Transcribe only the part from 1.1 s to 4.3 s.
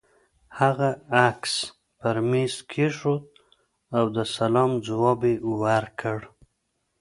عکس پر مېز کېښود او د